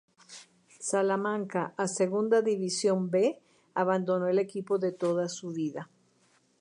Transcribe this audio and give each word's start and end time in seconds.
Salamanca 0.89 1.63
a 1.83 1.85
Segunda 1.99 2.41
División 2.51 3.11
B, 3.11 3.37
abandonó 3.75 4.25
el 4.29 4.39
equipo 4.39 4.79
de 4.79 4.91
toda 4.93 5.29
su 5.29 5.51
vida. 5.51 5.91